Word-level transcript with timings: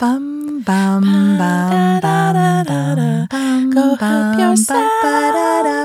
Bum 0.00 0.62
bum 0.62 1.02
bum 1.02 2.00
bum 2.00 2.64
bum 2.64 3.26
bum. 3.28 3.70
Go 3.70 3.96
help 3.96 4.40
yourself. 4.40 4.90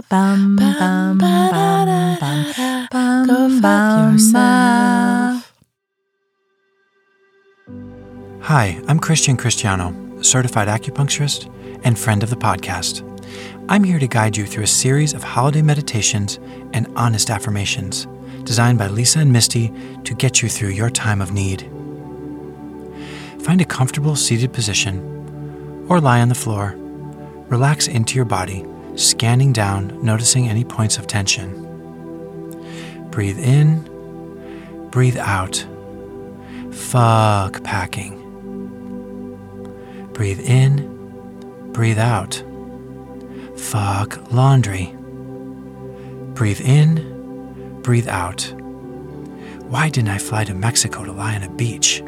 Bum 0.08 0.56
bum 0.56 1.18
bum 1.18 1.18
bum. 1.18 2.88
Go 3.28 3.50
help 3.62 4.14
yourself. 4.14 5.54
Hi, 8.44 8.82
I'm 8.88 9.02
Christian 9.02 9.36
Cristiano, 9.36 9.94
certified 10.22 10.70
acupuncturist 10.70 11.52
and 11.84 12.00
friend 12.00 12.24
of 12.24 12.30
the 12.30 12.38
podcast. 12.38 13.04
I'm 13.68 13.84
here 13.84 14.00
to 14.00 14.08
guide 14.08 14.38
you 14.38 14.46
through 14.46 14.64
a 14.64 14.68
series 14.68 15.14
of 15.14 15.26
holiday 15.26 15.62
meditations 15.62 16.40
and 16.72 16.88
honest 16.96 17.30
affirmations 17.30 18.08
designed 18.46 18.78
by 18.78 18.88
Lisa 18.88 19.20
and 19.20 19.34
Misty 19.34 19.74
to 20.06 20.16
get 20.16 20.42
you 20.42 20.48
through 20.48 20.70
your 20.70 20.90
time 20.90 21.20
of 21.20 21.34
need. 21.34 21.70
Find 23.46 23.62
a 23.62 23.66
comfortable 23.66 24.16
seated 24.16 24.54
position 24.54 25.86
or 25.88 26.02
lie 26.02 26.20
on 26.20 26.30
the 26.30 26.34
floor. 26.34 26.74
Relax 27.48 27.88
into 27.88 28.16
your 28.16 28.26
body, 28.26 28.66
scanning 28.96 29.54
down, 29.54 30.04
noticing 30.04 30.50
any 30.50 30.64
points 30.64 30.98
of 30.98 31.06
tension. 31.06 31.52
Breathe 33.12 33.38
in, 33.38 34.90
breathe 34.90 35.18
out. 35.18 35.64
Fuck 36.72 37.64
packing. 37.64 38.20
Breathe 40.14 40.40
in, 40.40 41.72
breathe 41.72 42.00
out. 42.00 42.44
Fuck 43.58 44.32
laundry. 44.32 44.96
Breathe 46.34 46.62
in, 46.62 47.80
breathe 47.84 48.08
out. 48.08 48.42
Why 49.70 49.90
didn't 49.90 50.10
I 50.10 50.18
fly 50.18 50.46
to 50.46 50.56
Mexico 50.56 51.06
to 51.06 51.12
lie 51.12 51.36
on 51.36 51.44
a 51.44 51.50
beach? 51.52 52.02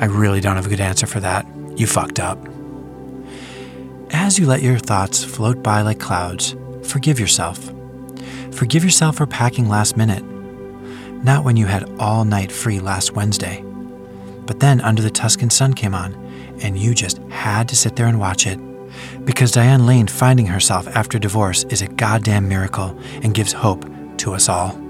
I 0.00 0.04
really 0.04 0.40
don't 0.40 0.54
have 0.54 0.66
a 0.66 0.68
good 0.68 0.80
answer 0.80 1.06
for 1.06 1.18
that. 1.20 1.44
You 1.76 1.86
fucked 1.88 2.20
up. 2.20 2.38
As 4.10 4.38
you 4.38 4.46
let 4.46 4.62
your 4.62 4.78
thoughts 4.78 5.24
float 5.24 5.62
by 5.62 5.82
like 5.82 5.98
clouds, 5.98 6.54
forgive 6.84 7.18
yourself. 7.18 7.72
Forgive 8.52 8.84
yourself 8.84 9.16
for 9.16 9.26
packing 9.26 9.68
last 9.68 9.96
minute. 9.96 10.22
Not 11.24 11.44
when 11.44 11.56
you 11.56 11.66
had 11.66 11.90
all 11.98 12.24
night 12.24 12.52
free 12.52 12.78
last 12.78 13.12
Wednesday. 13.12 13.64
But 14.46 14.60
then 14.60 14.80
Under 14.80 15.02
the 15.02 15.10
Tuscan 15.10 15.50
Sun 15.50 15.74
came 15.74 15.94
on, 15.94 16.14
and 16.62 16.78
you 16.78 16.94
just 16.94 17.18
had 17.28 17.68
to 17.68 17.76
sit 17.76 17.96
there 17.96 18.06
and 18.06 18.20
watch 18.20 18.46
it. 18.46 18.58
Because 19.24 19.50
Diane 19.50 19.84
Lane 19.84 20.06
finding 20.06 20.46
herself 20.46 20.86
after 20.88 21.18
divorce 21.18 21.64
is 21.64 21.82
a 21.82 21.88
goddamn 21.88 22.48
miracle 22.48 22.96
and 23.22 23.34
gives 23.34 23.52
hope 23.52 23.84
to 24.18 24.32
us 24.32 24.48
all. 24.48 24.80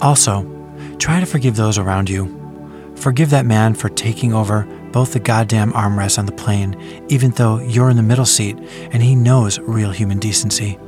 Also, 0.00 0.46
try 0.98 1.18
to 1.18 1.26
forgive 1.26 1.56
those 1.56 1.78
around 1.78 2.08
you 2.08 2.37
Forgive 3.00 3.30
that 3.30 3.46
man 3.46 3.74
for 3.74 3.88
taking 3.88 4.34
over 4.34 4.64
both 4.92 5.12
the 5.12 5.20
goddamn 5.20 5.72
armrests 5.72 6.18
on 6.18 6.26
the 6.26 6.32
plane, 6.32 6.74
even 7.08 7.30
though 7.32 7.60
you're 7.60 7.90
in 7.90 7.96
the 7.96 8.02
middle 8.02 8.26
seat 8.26 8.58
and 8.90 9.02
he 9.02 9.14
knows 9.14 9.58
real 9.60 9.92
human 9.92 10.18
decency. 10.18 10.78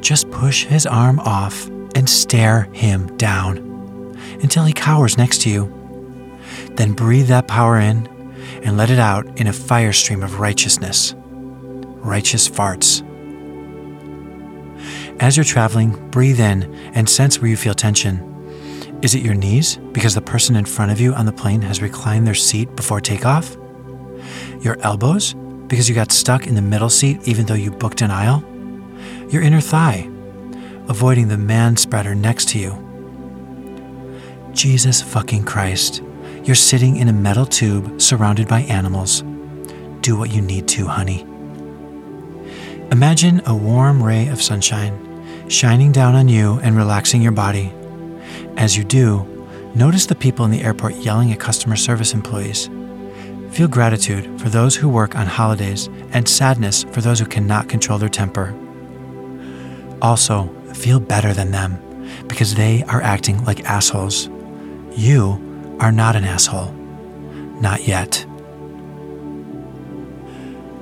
Just 0.00 0.30
push 0.30 0.64
his 0.64 0.86
arm 0.86 1.20
off 1.20 1.68
and 1.94 2.08
stare 2.08 2.62
him 2.72 3.16
down 3.16 3.58
until 4.42 4.64
he 4.64 4.72
cowers 4.72 5.16
next 5.16 5.42
to 5.42 5.50
you. 5.50 6.40
Then 6.72 6.94
breathe 6.94 7.28
that 7.28 7.46
power 7.46 7.78
in 7.78 8.08
and 8.64 8.76
let 8.76 8.90
it 8.90 8.98
out 8.98 9.38
in 9.38 9.46
a 9.46 9.52
fire 9.52 9.92
stream 9.92 10.22
of 10.22 10.40
righteousness. 10.40 11.14
Righteous 11.16 12.48
farts. 12.48 13.06
As 15.20 15.36
you're 15.36 15.44
traveling, 15.44 16.10
breathe 16.10 16.40
in 16.40 16.74
and 16.94 17.08
sense 17.08 17.40
where 17.40 17.50
you 17.50 17.56
feel 17.56 17.74
tension. 17.74 18.31
Is 19.02 19.16
it 19.16 19.24
your 19.24 19.34
knees 19.34 19.78
because 19.90 20.14
the 20.14 20.22
person 20.22 20.54
in 20.54 20.64
front 20.64 20.92
of 20.92 21.00
you 21.00 21.12
on 21.12 21.26
the 21.26 21.32
plane 21.32 21.60
has 21.62 21.82
reclined 21.82 22.24
their 22.24 22.34
seat 22.34 22.76
before 22.76 23.00
takeoff? 23.00 23.56
Your 24.60 24.78
elbows 24.82 25.34
because 25.66 25.88
you 25.88 25.94
got 25.96 26.12
stuck 26.12 26.46
in 26.46 26.54
the 26.54 26.62
middle 26.62 26.88
seat 26.88 27.18
even 27.26 27.46
though 27.46 27.54
you 27.54 27.72
booked 27.72 28.00
an 28.00 28.12
aisle? 28.12 28.44
Your 29.28 29.42
inner 29.42 29.60
thigh, 29.60 30.08
avoiding 30.86 31.26
the 31.26 31.36
man 31.36 31.76
spreader 31.76 32.14
next 32.14 32.48
to 32.50 32.60
you. 32.60 32.78
Jesus 34.52 35.02
fucking 35.02 35.46
Christ, 35.46 36.00
you're 36.44 36.54
sitting 36.54 36.98
in 36.98 37.08
a 37.08 37.12
metal 37.12 37.46
tube 37.46 38.00
surrounded 38.00 38.46
by 38.46 38.60
animals. 38.60 39.24
Do 40.02 40.16
what 40.16 40.30
you 40.30 40.40
need 40.40 40.68
to, 40.68 40.86
honey. 40.86 41.22
Imagine 42.92 43.42
a 43.46 43.56
warm 43.56 44.00
ray 44.00 44.28
of 44.28 44.40
sunshine 44.40 45.48
shining 45.48 45.90
down 45.90 46.14
on 46.14 46.28
you 46.28 46.60
and 46.62 46.76
relaxing 46.76 47.20
your 47.20 47.32
body 47.32 47.72
as 48.56 48.76
you 48.76 48.84
do, 48.84 49.24
notice 49.74 50.06
the 50.06 50.14
people 50.14 50.44
in 50.44 50.50
the 50.50 50.62
airport 50.62 50.94
yelling 50.96 51.32
at 51.32 51.40
customer 51.40 51.76
service 51.76 52.14
employees. 52.14 52.68
Feel 53.50 53.68
gratitude 53.68 54.40
for 54.40 54.48
those 54.48 54.76
who 54.76 54.88
work 54.88 55.14
on 55.14 55.26
holidays 55.26 55.88
and 56.12 56.28
sadness 56.28 56.84
for 56.84 57.00
those 57.00 57.18
who 57.18 57.26
cannot 57.26 57.68
control 57.68 57.98
their 57.98 58.08
temper. 58.08 58.54
Also, 60.00 60.48
feel 60.74 60.98
better 60.98 61.32
than 61.34 61.50
them 61.50 61.78
because 62.28 62.54
they 62.54 62.82
are 62.84 63.02
acting 63.02 63.44
like 63.44 63.64
assholes. 63.64 64.28
You 64.92 65.76
are 65.80 65.92
not 65.92 66.16
an 66.16 66.24
asshole. 66.24 66.72
Not 67.60 67.86
yet. 67.86 68.26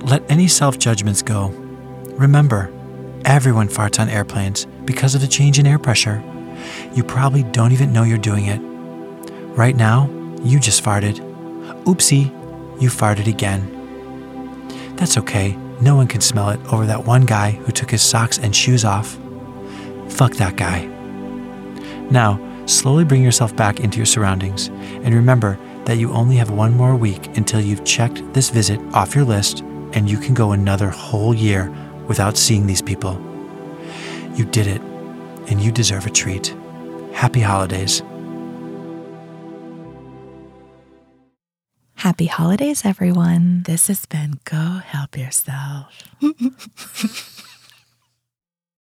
Let 0.03 0.29
any 0.31 0.49
self 0.49 0.79
judgments 0.79 1.23
go. 1.23 1.49
Remember, 2.13 2.73
everyone 3.25 3.69
farts 3.69 4.01
on 4.01 4.09
airplanes 4.09 4.67
because 4.85 5.15
of 5.15 5.21
the 5.21 5.29
change 5.29 5.59
in 5.59 5.67
air 5.67 5.79
pressure. 5.79 6.23
You 6.95 7.05
probably 7.05 7.43
don't 7.43 7.73
even 7.73 7.93
know 7.93 8.03
you're 8.03 8.19
doing 8.19 8.47
it. 8.47 8.59
Right 9.57 9.77
now, 9.77 10.09
you 10.43 10.59
just 10.59 10.83
farted. 10.83 11.19
Oopsie, 11.85 12.31
you 12.81 12.89
farted 12.89 13.27
again. 13.27 13.77
That's 14.97 15.17
okay, 15.19 15.57
no 15.81 15.97
one 15.97 16.07
can 16.07 16.21
smell 16.21 16.51
it 16.51 16.61
over 16.73 16.87
that 16.87 17.07
one 17.07 17.25
guy 17.25 17.53
who 17.53 17.73
took 17.73 17.91
his 17.91 18.03
socks 18.03 18.39
and 18.39 18.55
shoes 18.55 18.85
off. 18.85 19.19
Fuck 20.09 20.35
that 20.35 20.57
guy. 20.57 20.85
Now, 22.11 22.39
slowly 22.67 23.05
bring 23.05 23.23
yourself 23.23 23.55
back 23.57 23.81
into 23.81 23.97
your 23.97 24.07
surroundings 24.07 24.69
and 24.69 25.15
remember 25.15 25.59
that 25.85 25.97
you 25.97 26.13
only 26.13 26.37
have 26.37 26.51
one 26.51 26.77
more 26.77 26.95
week 26.95 27.37
until 27.37 27.61
you've 27.61 27.85
checked 27.85 28.23
this 28.35 28.51
visit 28.51 28.81
off 28.93 29.15
your 29.15 29.25
list 29.25 29.61
and 29.93 30.09
you 30.09 30.19
can 30.19 30.35
go 30.35 30.53
another 30.53 30.89
whole 30.91 31.35
year 31.35 31.75
without 32.07 32.37
seeing 32.37 32.67
these 32.67 32.83
people. 32.83 33.15
You 34.35 34.45
did 34.45 34.67
it, 34.67 34.83
and 35.51 35.61
you 35.61 35.71
deserve 35.71 36.07
a 36.07 36.11
treat. 36.11 36.55
Happy 37.13 37.41
holidays. 37.41 38.03
Happy 41.97 42.27
holidays, 42.27 42.87
everyone. 42.87 43.65
This 43.65 43.89
has 43.89 44.07
been 44.07 44.41
Go 44.45 44.81
Help 44.83 45.19
Yourself. 45.19 45.93